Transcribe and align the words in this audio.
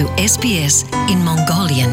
to 0.00 0.06
SBS 0.16 0.88
in 1.12 1.20
Mongolian. 1.28 1.92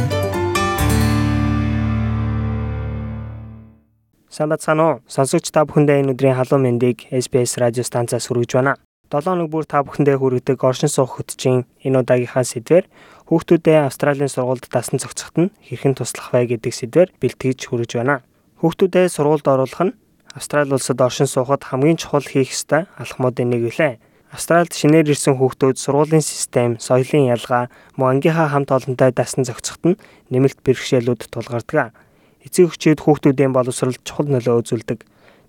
Самбацхан 4.29 4.79
уу. 4.79 4.93
Сонсогч 5.11 5.51
та 5.51 5.67
бүхэндээ 5.67 5.99
энэ 6.07 6.11
өдрийн 6.15 6.39
халуун 6.39 6.63
мэндийг 6.63 7.11
SBS 7.11 7.59
радио 7.59 7.83
станцаас 7.83 8.31
хүргэж 8.31 8.51
байна. 8.55 8.79
7 9.11 9.27
өнөг 9.35 9.51
бүр 9.51 9.67
та 9.67 9.83
бүхэндээ 9.83 10.23
хүргэдэг 10.23 10.55
оршин 10.55 10.87
суух 10.87 11.19
хөтжийн 11.19 11.67
энэ 11.83 11.99
удаагийнхаа 11.99 12.47
сэдвэр 12.47 12.87
хүүхдүүдээ 13.27 13.91
Австралийн 13.91 14.31
сургуульд 14.31 14.71
дасан 14.71 15.03
зохицоход 15.03 15.35
нь 15.35 15.53
хэрхэн 15.67 15.99
туслах 15.99 16.31
вэ 16.31 16.55
гэдэг 16.55 16.71
сэдвэр 16.79 17.11
бэлтгэж 17.19 17.59
хүргэж 17.67 17.91
байна. 17.99 18.23
Хүүхдүүдээ 18.63 19.11
сургуульд 19.11 19.47
оруулах 19.51 19.83
нь 19.83 19.97
Австрали 20.31 20.71
улсад 20.71 21.01
оршин 21.01 21.27
суухад 21.27 21.67
хамгийн 21.67 21.99
чухал 21.99 22.23
хийх 22.23 22.55
ёстой 22.55 22.87
алхмуудын 22.95 23.51
нэг 23.51 23.67
үлээ. 23.67 23.99
Австралид 24.27 24.75
шинээр 24.75 25.15
ирсэн 25.15 25.39
хүүхдүүд 25.39 25.79
сургуулийн 25.79 26.19
систем, 26.19 26.75
соёлын 26.83 27.31
ялгаа, 27.31 27.71
мөн 27.95 28.19
ангийнхаа 28.19 28.51
хамт 28.51 28.75
олонтой 28.75 29.15
дасан 29.15 29.47
зохицоход 29.47 29.95
нь 29.95 29.99
нэмэлт 30.35 30.59
бэрхшээлүүд 30.67 31.31
тулгардаг. 31.31 31.95
Эцэг 32.43 32.75
эхчүүд 32.75 32.99
хүүхдүүдийн 33.07 33.55
боловсролд 33.55 34.03
чухал 34.03 34.27
нөлөө 34.27 34.67
үзүүлдэг. 34.67 34.99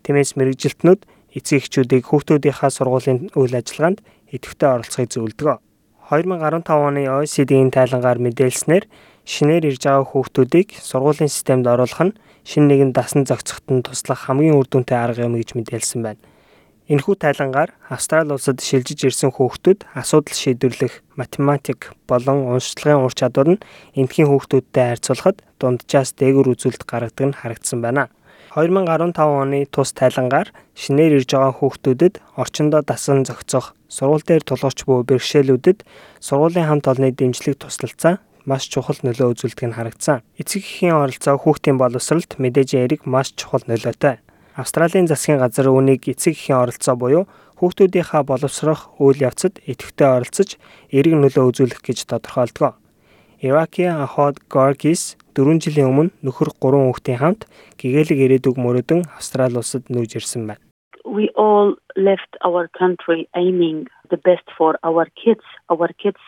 Тиймээс 0.06 0.38
мэрэгжилтнүүд 0.38 1.00
эцэг 1.34 1.59
эхчүүдийг 1.59 2.06
хүүхдүүдийнхаа 2.06 2.70
сургуулийн 2.70 3.34
үйл 3.34 3.59
ажиллагаанд 3.59 3.98
идэвхтэй 4.30 4.70
оролцохыг 4.70 5.10
зөвлөдөг. 5.10 5.58
2015 6.14 6.70
оны 6.70 7.02
OECD-ийн 7.10 7.74
тайлангаар 7.74 8.22
мэдээлснээр 8.22 8.86
шинээр 9.27 9.74
ирж 9.74 9.83
байгаа 9.91 10.06
хүүхдүүдийг 10.06 10.78
сургуулийн 10.78 11.28
системд 11.28 11.66
оруулах 11.66 12.00
нь 12.06 12.16
шинэ 12.47 12.66
нэгэн 12.78 12.91
дасан 12.95 13.27
зохицоход 13.27 13.66
нь 13.74 13.84
туслах 13.84 14.30
хамгийн 14.30 14.56
үр 14.56 14.70
дүнтэй 14.70 14.97
арга 14.97 15.27
юм 15.27 15.36
гэж 15.36 15.52
мэдээлсэн 15.52 16.00
байна. 16.00 16.22
Энэхүү 16.88 17.20
тайлангаар 17.20 17.77
Австрали 17.92 18.33
улсад 18.33 18.65
шилжиж 18.65 19.12
ирсэн 19.12 19.28
хүүхдүүд 19.37 19.84
асуудал 19.92 20.33
шийдвэрлэх 20.33 21.05
математик 21.20 21.92
болон 22.08 22.48
уншлагын 22.48 23.05
ур 23.05 23.12
чадвар 23.12 23.48
нь 23.53 23.62
энтхийн 23.92 24.33
хүүхдүүдтэй 24.33 24.97
харьцуулахад 24.97 25.45
дунджаас 25.61 26.17
дээгүүр 26.17 26.56
үзүүлэлт 26.56 26.89
гаргадаг 26.89 27.27
нь 27.28 27.36
харагдсан 27.36 27.84
байна. 27.84 28.08
2015 28.56 29.20
оны 29.20 29.69
тус 29.69 29.92
тайлангаар 29.92 30.48
шинээр 30.72 31.20
ирж 31.20 31.28
байгаа 31.36 31.53
хүүхдүүдэд 31.61 32.14
орчиндөө 32.41 32.80
дасан 32.89 33.28
зохицох, 33.28 33.77
сургууль 33.92 34.25
дээр 34.25 34.48
тулгарч 34.48 34.89
буй 34.89 35.05
бэрхшээлүүдэд 35.05 35.84
сургуулийн 36.25 36.73
хамт 36.73 36.89
олонны 36.89 37.12
дэмжлэг 37.12 37.61
туслалцаа 37.61 38.25
маш 38.48 38.64
чухал 38.73 38.97
нөлөө 39.05 39.36
үзүүлдэг 39.36 39.69
нь 39.69 39.77
харагдсан. 39.77 40.25
Эцэг 40.41 40.64
эхийн 40.64 40.97
оролцоо 40.97 41.36
хүүхдийн 41.36 41.77
боловсролд 41.77 42.41
мэдээж 42.41 42.80
эерэг 42.80 43.05
маш 43.05 43.36
чухал 43.36 43.61
нөлөөтэй. 43.69 44.25
Австралийн 44.59 45.06
засгийн 45.06 45.39
газар 45.39 45.70
үүнийг 45.70 46.11
эцэг 46.11 46.34
эхийн 46.34 46.59
оролцоо 46.59 46.98
буюу 46.98 47.25
хүүхдүүдийнхаа 47.62 48.27
боловсрох 48.27 48.91
үйл 48.98 49.23
явцад 49.23 49.62
идэвхтэй 49.62 50.09
оролцож 50.11 50.59
эерэг 50.91 51.14
нөлөө 51.14 51.45
үзүүлэх 51.47 51.78
гэж 51.87 52.11
тодорхойлдог. 52.11 52.75
Иракийн 53.39 54.03
Аход 54.03 54.42
Горгис 54.51 55.14
4 55.39 55.62
жилийн 55.62 55.95
өмнө 55.95 56.11
нөхөр 56.27 56.51
3 56.59 56.91
хүүхдийн 56.91 57.23
хамт 57.23 57.47
гэгээлэг 57.79 58.19
ирээдүг 58.19 58.59
мөрөдөн 58.59 59.06
Австрали 59.14 59.62
улсад 59.62 59.86
нүүж 59.95 60.19
ирсэн 60.19 60.51
байна. 60.51 60.62
We 61.06 61.31
all 61.39 61.79
left 61.95 62.34
our 62.42 62.67
country 62.75 63.31
aiming 63.39 63.86
the 64.11 64.19
best 64.27 64.47
for 64.59 64.75
our 64.83 65.06
kids. 65.14 65.47
Our 65.70 65.95
kids 66.03 66.19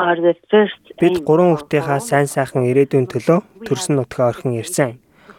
are 0.00 0.16
the 0.16 0.32
first. 0.48 0.80
Бид 0.96 1.20
3 1.20 1.52
хүүхдийнхаа 1.52 2.00
сайн 2.00 2.32
сайхан 2.32 2.64
ирээдүйн 2.64 3.12
төлөө 3.12 3.68
төрсөн 3.68 4.00
нутгаа 4.00 4.32
орхин 4.32 4.56
ирсэн. 4.56 4.96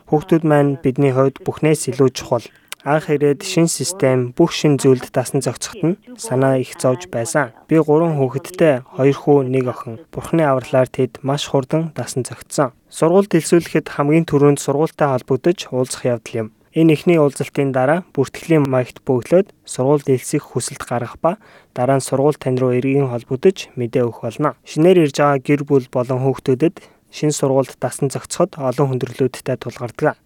Хүүхдүүд 0.09 0.41
маань 0.41 0.81
бидний 0.81 1.13
хувьд 1.13 1.45
бүхнээс 1.45 1.93
илүү 1.93 2.09
чухал. 2.17 2.41
Анх 2.81 3.13
ирээд 3.13 3.45
шин 3.45 3.69
систем 3.69 4.33
бүх 4.33 4.49
шин 4.57 4.81
зүйлд 4.81 5.13
дасан 5.13 5.45
зохицоход 5.45 5.85
нь 5.85 5.99
санаа 6.17 6.57
их 6.57 6.73
зовж 6.81 7.05
байсан. 7.13 7.53
Би 7.69 7.77
3 7.77 8.17
хүүхэдтэй 8.17 8.81
2 8.97 9.13
хүү, 9.13 9.45
1 9.53 9.69
охин. 9.69 10.01
Бурхны 10.09 10.41
авралаар 10.49 10.89
тэд 10.89 11.21
маш 11.21 11.45
хурдан 11.45 11.93
дасан 11.93 12.25
зохицсон. 12.25 12.73
Сургуульд 12.89 13.37
элсүүлэхэд 13.37 13.93
хамгийн 13.93 14.25
түрүүнд 14.25 14.57
сургуультай 14.57 15.13
холбогдож 15.13 15.69
уулзах 15.69 16.09
явдал 16.09 16.39
юм. 16.41 16.47
Энэ 16.73 16.93
ихний 16.97 17.21
уулзалтын 17.21 17.69
дараа 17.69 18.01
бүртгэлийн 18.09 18.65
маягт 18.65 19.05
бөглөөд 19.05 19.53
сургуульд 19.61 20.09
элсэх 20.09 20.41
хүсэлт 20.41 20.85
гаргах 20.89 21.21
ба 21.21 21.37
дараа 21.77 21.97
нь 21.97 22.05
сургууль 22.05 22.37
тань 22.37 22.57
руу 22.57 22.73
эргэн 22.73 23.13
холбогдож 23.13 23.73
мэдээ 23.77 24.05
өгөх 24.09 24.25
болно. 24.25 24.57
Шинээр 24.65 25.09
ирж 25.09 25.17
байгаа 25.21 25.37
гэр 25.37 25.61
бүл 25.69 25.85
болон 25.89 26.21
хүүхдүүдэд 26.25 26.75
шин 27.11 27.31
сургуульд 27.33 27.77
дасан 27.81 28.09
зохицоход 28.13 28.57
олон 28.57 28.87
хүндрэлүүдтэй 28.89 29.57
тулгардаг. 29.57 30.17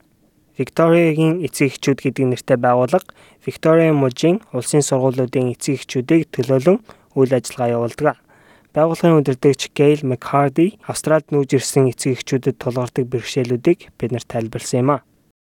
Викториягийн 0.57 1.41
эцэг 1.41 1.73
эхчүүд 1.73 1.99
гэдэг 2.05 2.25
нэртэй 2.29 2.57
байгууллага 2.61 3.09
Victoria 3.41 3.89
мужийн 3.89 4.37
улсын 4.53 4.85
сургуулиудын 4.85 5.49
эцэг 5.57 5.81
эхчүүдийг 5.81 6.29
төлөөлөн 6.29 6.77
үйл 7.17 7.31
ажиллагаа 7.33 7.73
явуулдаг. 7.73 8.21
Байгууллагын 8.73 9.17
удирдагч 9.21 9.73
Gail 9.73 10.05
McCarthy 10.05 10.77
Австралид 10.85 11.33
нүүж 11.33 11.57
ирсэн 11.57 11.89
эцэг 11.89 12.21
эхчүүдэд 12.21 12.61
тулгардаг 12.61 13.05
бэрхшээлүүдийг 13.09 13.79
биднэрт 13.97 14.29
тайлбарласан 14.29 14.81
юм 14.81 14.91
а. 14.93 15.05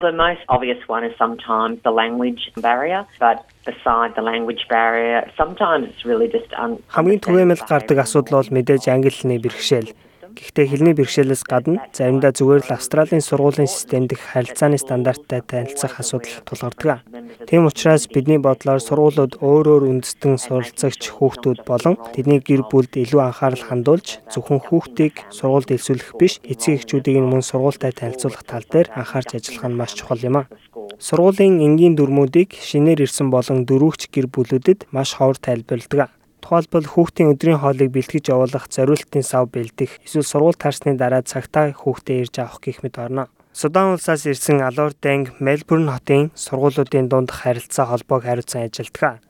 The 0.04 0.12
most 0.12 0.44
obvious 0.52 0.84
one 0.88 1.08
is 1.08 1.16
sometimes 1.16 1.80
the 1.84 1.92
language 1.92 2.52
barrier, 2.60 3.08
but 3.20 3.48
beside 3.64 4.12
the 4.20 4.22
language 4.22 4.68
barrier, 4.68 5.24
sometimes 5.40 5.88
it's 5.88 6.04
really 6.04 6.28
just 6.28 6.52
Хамгийн 6.92 7.24
түгээмэл 7.24 7.64
гардаг 7.64 8.04
асуудал 8.04 8.44
бол 8.44 8.52
мэдээж 8.52 8.92
англи 8.92 9.12
хэлний 9.12 9.40
бэрхшээл. 9.40 9.96
Гэхдээ 10.36 10.66
хэлний 10.68 10.96
бэрхшээлээс 11.00 11.44
гадна 11.48 11.88
заримдаа 11.96 12.36
зүгээр 12.36 12.68
л 12.68 12.76
Австралийн 12.76 13.24
сургуулийн 13.24 13.72
системд 13.72 14.12
их 14.12 14.20
харилцааны 14.20 14.76
стандарттай 14.76 15.40
танилцах 15.40 15.96
асуудал 16.04 16.44
тулгардаг. 16.44 17.08
Тийм 17.48 17.66
учраас 17.72 18.12
бидний 18.12 18.38
бодлоор 18.38 18.84
сургуулиуд 18.84 19.40
өөр 19.40 19.66
өөр 19.72 19.84
үндэстэн 19.96 20.36
суралцагч 20.36 21.16
хүүхдүүд 21.16 21.64
болон 21.64 21.96
тэдний 22.12 22.44
гэр 22.44 22.68
бүлд 22.68 23.00
илүү 23.00 23.22
анхаарал 23.24 23.64
хандуулж 23.64 24.20
зөвхөн 24.28 24.60
хүүхдийг 24.60 25.24
сургуульд 25.32 25.72
элсүүлэх 25.72 26.20
биш, 26.20 26.44
эцэг 26.44 26.84
эхчүүдийг 26.84 27.24
мөн 27.24 27.40
сургуультай 27.40 27.96
танилцуулах 27.96 28.44
тал 28.44 28.68
дээр 28.68 28.92
анхаарч 28.92 29.40
ажиллах 29.40 29.66
нь 29.72 29.80
маш 29.80 29.96
чухал 29.96 30.20
юм 30.20 30.44
а. 30.44 30.50
Сургуулийн 31.00 31.64
энгийн 31.64 31.96
дүрмүүдийг 31.96 32.60
шинээр 32.60 33.08
ирсэн 33.08 33.32
болон 33.32 33.64
дөрвөгч 33.64 34.12
гэр 34.12 34.28
бүлүүдэд 34.28 34.92
маш 34.92 35.16
ховор 35.16 35.40
тайлбарладаг. 35.40 36.12
Тухайлбал 36.42 36.88
хүүхдийн 36.88 37.36
өдрийн 37.36 37.60
хоолыг 37.62 37.90
бэлтгэж 37.92 38.32
явуулах, 38.34 38.66
зориултын 38.72 39.24
сав 39.24 39.52
бэлдэх, 39.52 40.02
эсвэл 40.04 40.26
сургууль 40.26 40.60
таарсны 40.60 40.98
дараа 40.98 41.22
цагтаа 41.22 41.76
хүүхдээ 41.76 42.18
ирж 42.26 42.36
авах 42.40 42.60
гэх 42.64 42.84
мэт 42.84 42.98
орно. 43.00 43.30
Судан 43.56 43.96
улсаас 43.96 44.28
ирсэн 44.28 44.60
Алуур 44.60 44.92
Дэнг 45.00 45.40
Мельбурн 45.40 45.88
хотын 45.88 46.36
сургуулиудын 46.36 47.08
дунд 47.08 47.32
харилцаа 47.32 47.88
холбоог 47.88 48.28
хариуцсан 48.28 48.68
ажилтгаа. 48.68 49.24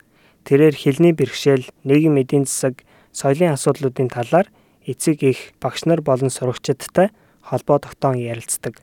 Тэрээр 0.50 0.74
хэлний 0.74 1.14
бэрхшээл, 1.14 1.70
нийгэм 1.86 2.18
эдийн 2.26 2.50
засаг, 2.50 2.82
соёлын 3.14 3.54
асуудлуудын 3.54 4.10
талаар 4.10 4.50
эцэг 4.82 5.22
эх, 5.22 5.54
багш 5.62 5.86
нар 5.86 6.02
болон 6.02 6.34
сурагчдтай 6.34 7.14
холбоо 7.46 7.78
тогтоон 7.78 8.18
ярилцдаг. 8.18 8.82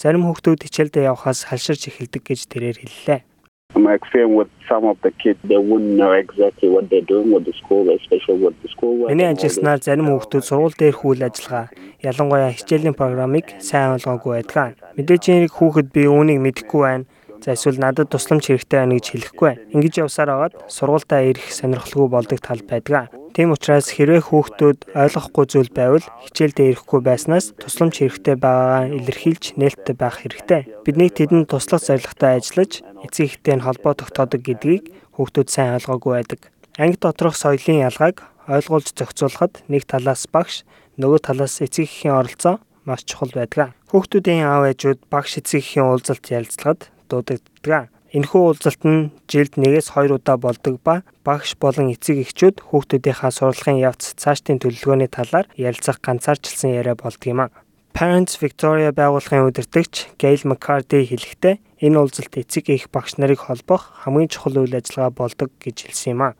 Зарим 0.00 0.24
хүүхдүүд 0.24 0.64
хичээлдээ 0.64 1.04
явхаас 1.12 1.44
халширч 1.52 1.92
эхэлдэг 1.92 2.22
гэж 2.24 2.40
тэрээр 2.48 2.78
хэллээ. 2.80 3.27
My 3.74 3.94
experience 3.94 4.34
with 4.34 4.48
some 4.66 4.84
of 4.86 4.96
the 5.02 5.10
kids 5.10 5.38
they 5.44 5.58
wouldn't 5.58 5.96
know 6.00 6.12
exactly 6.12 6.70
what 6.70 6.88
they're 6.88 7.02
doing 7.02 7.30
with 7.32 7.44
the 7.44 7.52
school 7.52 7.84
especially 7.90 8.40
with 8.44 8.56
the 8.62 8.68
school. 8.68 8.94
Миний 9.12 9.28
ажилласнаар 9.28 9.84
зарим 9.84 10.08
хүүхдүүд 10.08 10.44
сургууль 10.48 10.78
дээрх 10.80 11.04
үйл 11.04 11.22
ажиллагаа 11.28 11.68
ялангуяа 12.00 12.56
хичээлийн 12.56 12.96
программыг 12.96 13.46
сайн 13.60 13.92
ойлгоогүй 14.00 14.32
байдаг. 14.40 14.80
Мэдээж 14.96 15.24
энэ 15.28 15.52
хүүхэд 15.52 15.88
би 15.92 16.08
үүнийг 16.08 16.40
мэдэхгүй 16.40 16.80
байна. 16.80 17.04
За 17.44 17.52
эсвэл 17.52 17.78
надад 17.78 18.08
тусламж 18.08 18.48
хэрэгтэй 18.48 18.78
байна 18.80 18.96
гэж 18.96 19.06
хэлэхгүй 19.12 19.46
байна. 19.46 19.62
Ингэж 19.76 19.94
явсаар 20.00 20.30
агаад 20.32 20.54
сургуультаа 20.72 21.20
ирэх 21.28 21.52
сонирхолгүй 21.52 22.08
болдог 22.08 22.40
тал 22.40 22.64
байдаг. 22.64 23.12
Тийм 23.36 23.54
учраас 23.54 23.94
хэрвээ 23.94 24.26
хүүхдүүд 24.26 24.78
ойлгохгүй 24.98 25.44
зүйл 25.46 25.70
байвал 25.70 26.02
хичээлдээ 26.26 26.68
ирэхгүй 26.74 27.00
байснаас 27.06 27.54
тусламж 27.54 28.02
хэрэгтэй 28.02 28.34
байгаагаа 28.34 28.90
илэрхийлж 28.98 29.54
нээлттэй 29.54 29.94
байх 29.94 30.18
хэрэгтэй. 30.18 30.62
Бидний 30.82 31.06
тэдэнд 31.06 31.46
туслах 31.46 31.84
зорилготой 31.86 32.42
ажиллаж 32.42 32.82
эцэг 33.04 33.38
эхтэй 33.38 33.56
нь 33.58 33.64
холбоо 33.66 33.94
тогтоодог 33.94 34.42
гэдгийг 34.42 34.90
хүүхдүүд 35.14 35.48
сайн 35.50 35.76
ойлгоогүй 35.78 36.12
байдаг. 36.14 36.40
Анги 36.78 36.98
доторх 36.98 37.34
соёлын 37.34 37.84
ялгааг 37.88 38.22
ойлгуулж 38.48 38.94
зохицуулахад 38.94 39.62
нэг 39.68 39.84
талаас 39.84 40.24
багш, 40.30 40.64
нөгөө 40.96 41.20
талаас 41.26 41.60
эцэг 41.60 41.84
эхийн 41.86 42.14
оролцоо 42.16 42.58
маш 42.88 43.04
чухал 43.04 43.34
байдаг. 43.34 43.76
Хүүхдүүдийн 43.92 44.46
аав 44.46 44.64
ээжүүд 44.72 45.00
багш 45.12 45.38
эцэг 45.42 45.60
эхийн 45.60 45.86
уулзалт 45.90 46.24
ярилцлагад 46.26 46.88
дуудагддаг. 47.10 47.92
Энэхүү 48.08 48.40
уулзалт 48.40 48.82
нь 48.88 49.12
жилд 49.28 49.60
1-ээс 49.60 49.92
2 49.92 50.16
удаа 50.16 50.40
болдог 50.40 50.80
ба 50.80 51.04
багш 51.28 51.60
болон 51.60 51.92
эцэг 51.92 52.24
эхчүүд 52.24 52.64
хүүхдүүдийнхаа 52.72 53.28
сургалтын 53.28 53.84
явц 53.84 54.16
цаашдын 54.16 54.56
төлөвлөгөөний 54.64 55.12
талаар 55.12 55.44
ярилцах 55.60 56.00
ганцаарчилсан 56.00 56.72
яриа 56.72 56.96
болдгийм. 56.96 57.52
Parents 57.98 58.38
Victoria 58.38 58.92
байгууллагын 58.94 59.48
удирдагч 59.50 60.06
Gail 60.22 60.46
McCarthy 60.46 61.02
хэлэхдээ 61.10 61.58
энэ 61.82 61.98
уулзалт 61.98 62.30
эцэг 62.38 62.70
эх 62.70 62.86
багш 62.94 63.18
нарыг 63.18 63.42
холбох 63.42 64.06
хамгийн 64.06 64.30
чухал 64.30 64.62
үйл 64.62 64.78
ажиллагаа 64.78 65.10
болдог 65.10 65.50
гэж 65.58 65.90
хэлсэн 65.90 66.14
юм 66.14 66.22
а. 66.22 66.38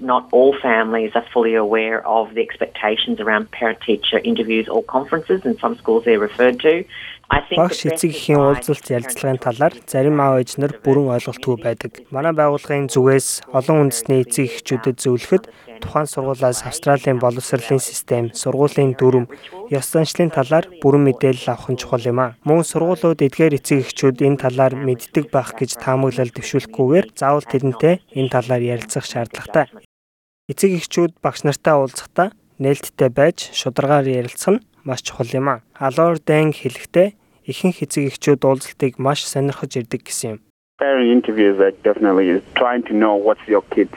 Not 0.00 0.32
all 0.32 0.56
families 0.56 1.12
are 1.12 1.28
fully 1.28 1.52
aware 1.52 2.00
of 2.08 2.32
the 2.32 2.40
expectations 2.40 3.20
around 3.20 3.52
parent 3.52 3.84
teacher 3.84 4.16
interviews 4.24 4.64
or 4.64 4.80
conferences, 4.80 5.44
and 5.44 5.60
some 5.60 5.76
schools 5.76 6.08
they're 6.08 6.24
referred 6.24 6.56
to. 6.64 6.88
Багш 7.28 7.84
эцэг 7.84 8.16
эхийн 8.16 8.40
уулзалт 8.40 8.88
ярилцлагын 8.88 9.36
талаар 9.36 9.74
зарим 9.84 10.16
аав 10.16 10.40
ээж 10.40 10.56
нар 10.56 10.72
бүрэн 10.80 11.12
ойлголтгүй 11.12 11.60
байдаг. 11.60 11.92
Манай 12.08 12.32
байгууллагын 12.32 12.88
зүгээс 12.88 13.52
олон 13.52 13.92
үндэсний 13.92 14.24
эцэг 14.24 14.48
эхчүүдэд 14.48 14.96
зөвлөхөд 14.96 15.44
тухайн 15.84 16.08
сургуулиас 16.08 16.64
Австралийн 16.64 17.20
боловсролын 17.20 17.84
систем, 17.84 18.32
сургуулийн 18.32 18.96
дүрм, 18.96 19.28
ёс 19.68 19.86
заншлын 19.92 20.32
талаар 20.32 20.72
бүрэн 20.80 21.04
мэдээлэл 21.04 21.52
авах 21.52 21.68
нь 21.68 21.76
чухал 21.76 22.08
юм 22.08 22.18
а. 22.24 22.36
Мөн 22.48 22.64
сургуулиуд 22.64 23.20
эдгээр 23.20 23.60
эцэг 23.60 23.84
эхчүүд 23.84 24.24
энэ 24.24 24.48
талаар 24.48 24.72
мэддэг 24.72 25.28
байх 25.28 25.52
гэж 25.52 25.76
таамаглал 25.84 26.32
дэвшүүлэхгүйгээр 26.32 27.06
заавал 27.12 27.44
тэдэнтэй 27.44 28.00
энэ 28.16 28.32
талаар 28.32 28.62
ярилцах 28.64 29.04
шаардлагатай. 29.04 29.68
Эцэг 30.48 30.80
эхчүүд 30.80 31.20
багш 31.20 31.44
нартай 31.44 31.76
уулзахдаа 31.76 32.32
нээлттэй 32.58 33.10
байж 33.12 33.52
шударгаар 33.52 34.08
ярилцах 34.08 34.56
нь 34.56 34.64
маш 34.88 35.04
чухал 35.04 35.28
юм 35.36 35.46
а. 35.52 35.56
Алуур 35.76 36.16
дайн 36.24 36.56
хэлэхдээ 36.56 37.08
ихэнх 37.50 37.84
эцэг 37.84 38.08
эхчүүд 38.08 38.40
уулзалтыг 38.48 38.96
маш 38.96 39.28
сонирхож 39.28 39.76
ирдэг 39.76 40.02
гэсэн 40.08 40.28
юм. 40.32 40.38
Parent 40.80 41.10
interviews 41.10 41.58
are 41.60 41.74
definitely 41.82 42.40
trying 42.54 42.84
to 42.88 42.94
know 42.94 43.14
what 43.26 43.38
your 43.52 43.64
kids 43.74 43.92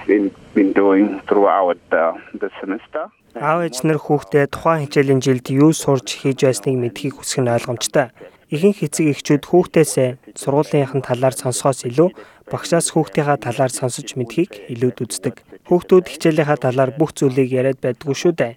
been 0.57 0.73
doing 0.73 1.21
throughout 1.27 1.77
the, 1.93 2.03
the 2.41 2.49
semester. 2.59 3.07
Аав 3.31 3.63
ээж 3.63 3.87
нар 3.87 3.95
хүүхдээ 3.95 4.51
тухайн 4.51 4.83
хичээлийн 4.83 5.23
жилд 5.23 5.47
юу 5.55 5.71
сурж 5.71 6.19
хийж 6.19 6.43
байсныг 6.43 6.75
мэдхийг 6.75 7.15
хүсэх 7.15 7.39
нь 7.39 7.53
ойлгомжтой. 7.55 8.11
Ихэнх 8.51 8.83
эцэг 8.83 9.07
эхчүүд 9.15 9.43
хүүхдээсээ 9.47 10.35
сургуулийнхын 10.35 10.99
талаар 10.99 11.31
сонсохоос 11.31 11.87
илүү 11.87 12.09
багшаас 12.51 12.91
хүүхдийнхаа 12.91 13.39
талаар 13.39 13.71
сонсож 13.71 14.19
мэдхийг 14.19 14.67
илүүд 14.75 14.97
үздэг. 15.07 15.35
Хүүхдүүд 15.71 16.05
хичээлийнхаа 16.11 16.59
талаар 16.59 16.91
бүх 16.91 17.15
зүйлийг 17.15 17.47
яриад 17.47 17.79
байдгүй 17.79 18.11
шүү 18.11 18.33
дээ. 18.35 18.53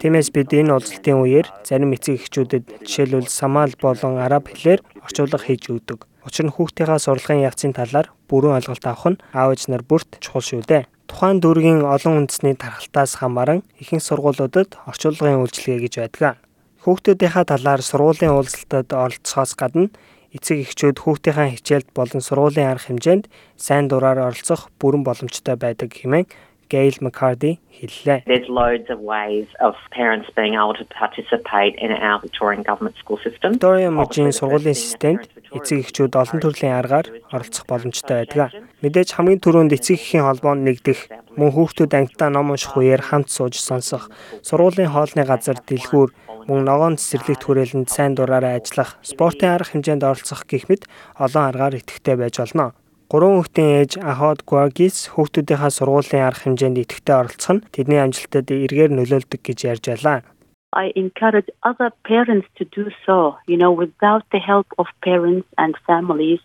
Тиймээс 0.00 0.32
бид 0.32 0.48
энэ 0.56 0.72
уулзалтын 0.72 1.20
үеэр 1.20 1.46
зарим 1.60 1.92
эцэг 1.92 2.24
эхчүүдэд 2.24 2.88
жишээлбэл 2.88 3.28
самал 3.28 3.68
болон 3.76 4.16
араб 4.16 4.48
хэлээр 4.48 4.80
орчуулга 5.04 5.36
хийж 5.36 5.68
өгдөг. 5.68 6.08
Учир 6.24 6.48
нь 6.48 6.54
хүүхдийнхаа 6.56 6.96
сурлагын 6.96 7.44
ягцын 7.44 7.76
талаар 7.76 8.08
бүрэн 8.24 8.56
ойлголт 8.64 8.80
авах 8.88 9.12
нь 9.12 9.20
аав 9.36 9.52
ээж 9.52 9.68
нар 9.68 9.84
бүрт 9.84 10.16
чухал 10.24 10.40
шүү 10.40 10.64
дээ. 10.64 10.88
Тухайн 11.04 11.44
дүүргийн 11.44 11.84
олон 11.84 12.24
үндэсний 12.24 12.56
тархалтаас 12.56 13.20
хамааран 13.20 13.60
ихэнх 13.76 14.00
сургуулиудад 14.00 14.80
орчуулгын 14.88 15.44
үйлчилгээ 15.44 15.84
гэж 15.84 15.94
байдаг. 16.00 16.40
Хүүхдүүдийнхаа 16.80 17.44
талаар 17.44 17.84
сургуулийн 17.84 18.32
уулзалтад 18.32 18.88
оролцохоос 18.96 19.52
гадна 19.52 19.92
эцэг 20.32 20.64
эхчүүд 20.64 20.96
хүүхдийнхээ 20.96 21.60
хичээлд 21.60 21.88
болон 21.92 22.24
сургуулийн 22.24 22.72
арга 22.72 22.88
хэмжээнд 22.88 23.28
сайн 23.60 23.92
дураар 23.92 24.32
оролцох 24.32 24.72
бүрэн 24.80 25.04
боломжтой 25.04 25.60
байдаг 25.60 25.92
хэмээн 25.92 26.24
Gail 26.70 26.94
McCarthy 27.02 27.58
хэллээ. 27.74 28.24
There's 28.30 28.46
loads 28.46 28.88
of 28.94 29.02
ways 29.02 29.50
of 29.58 29.74
parents 29.90 30.30
being 30.38 30.54
able 30.54 30.76
to 30.78 30.86
participate 30.94 31.74
in 31.82 31.90
our 31.90 32.22
Victorian 32.22 32.62
government 32.62 32.96
school 33.02 33.18
system. 33.26 33.58
Victoria 33.58 33.90
мужийн 33.90 34.30
сургуулийн 34.30 34.78
системд 34.78 35.26
эцэг 35.50 35.82
эхчүүд 35.82 36.14
олон 36.14 36.38
төрлийн 36.38 36.78
аргаар 36.78 37.06
оролцох 37.34 37.66
боломжтой 37.66 38.22
байдаг. 38.22 38.54
Мэдээж 38.80 39.18
хамгийн 39.18 39.42
түрүүнд 39.42 39.74
эцэг 39.74 39.98
эхийн 39.98 40.24
холбоонд 40.24 40.62
нэгдэх, 40.62 41.10
мөн 41.34 41.50
хүүхдүүд 41.50 41.92
ангидаа 41.98 42.30
ном 42.30 42.54
унших 42.54 42.78
үеэр 42.78 43.02
хамт 43.02 43.28
сууж 43.34 43.58
сонсох, 43.58 44.08
сургуулийн 44.46 44.94
хоолны 44.94 45.26
газар 45.26 45.58
дэлгүүр, 45.58 46.14
мөн 46.46 46.60
ногоон 46.64 46.96
цэцэрлэгт 46.96 47.42
хүрээлэнд 47.44 47.88
сайн 47.90 48.14
дураараа 48.14 48.56
ажиллах, 48.56 48.96
спортын 49.02 49.58
арга 49.58 49.74
хэмжээнд 49.74 50.06
оролцох 50.06 50.46
гэх 50.46 50.70
мэт 50.70 50.86
олон 51.18 51.44
аргаар 51.50 51.78
идэвхтэй 51.82 52.16
байж 52.16 52.38
болно. 52.40 52.72
Гурван 53.10 53.42
хүүхдийн 53.42 53.70
ээж 53.82 53.92
Аход 54.06 54.46
Гвагис 54.46 55.10
хүүхдүүдийнхаа 55.10 55.74
сургуулийн 55.74 56.30
арга 56.30 56.46
хэмжээнд 56.46 56.78
идэвхтэй 56.78 57.16
оролцох 57.18 57.52
нь 57.58 57.64
тэдний 57.74 57.98
амжилтад 57.98 58.46
эргээр 58.46 58.94
нөлөөлдөг 58.94 59.42
гэж 59.42 59.58
ярьж 59.66 59.84
байлаа. 59.90 60.22
I 60.70 60.94
encourage 60.94 61.50
other 61.66 61.90
parents 62.06 62.46
to 62.54 62.62
do 62.70 62.86
so. 63.02 63.34
You 63.50 63.58
know, 63.58 63.74
without 63.74 64.22
the 64.30 64.38
help 64.38 64.70
of 64.78 64.86
parents 65.02 65.50
and 65.58 65.74
families, 65.90 66.38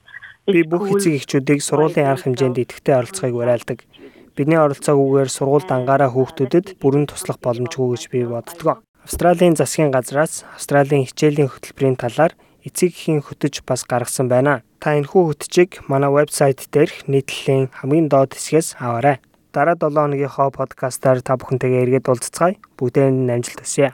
би 0.50 0.66
бүх 0.66 0.90
эцэг 0.90 1.22
эхчүүдийг 1.22 1.62
сургуулийн 1.62 2.10
арга 2.10 2.34
хэмжээнд 2.34 2.58
идэвхтэй 2.58 2.98
оролцохыг 2.98 3.36
уриалдаг. 3.38 3.80
Бидний 4.34 4.58
оролцоогүйгээр 4.58 5.30
сургууль 5.30 5.70
дангаараа 5.70 6.10
хүүхдүүдэд 6.10 6.82
бүрэн 6.82 7.06
туслах 7.06 7.38
боломжгүй 7.46 7.94
гэж 7.94 8.04
би 8.10 8.26
боддог. 8.26 8.82
Австралийн 9.06 9.54
засгийн 9.54 9.94
газраас 9.94 10.42
Австралийн 10.58 11.06
хичээлийн 11.06 11.54
хөтөлбөрийн 11.54 11.94
талаар 12.02 12.34
эцэг 12.66 12.92
эхийн 12.92 13.22
хөтөж 13.22 13.62
бас 13.62 13.86
гаргасан 13.86 14.28
байна. 14.28 14.66
Та 14.82 14.98
энэхүү 14.98 15.38
хөтжийг 15.38 15.86
манай 15.86 16.10
вебсайт 16.10 16.66
дээрх 16.74 17.06
нийтлэлийн 17.06 17.70
хамгийн 17.70 18.10
доод 18.10 18.34
хэсгээс 18.34 18.82
аваарай. 18.82 19.22
Дараа 19.54 19.78
7 19.78 19.94
өнөөгийнхөө 19.94 20.50
подкастаар 20.52 21.22
та 21.22 21.38
бүхэнтэйгээ 21.38 21.86
эргээд 21.86 22.10
уулзцгаая. 22.10 22.58
Бүгдээр 22.76 23.14
нь 23.14 23.32
амжилт 23.32 23.62
хүсье. 23.62 23.94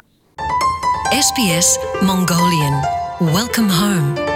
SBS 1.12 1.78
Mongolian 2.02 2.80
Welcome 3.20 3.70
home. 3.70 4.31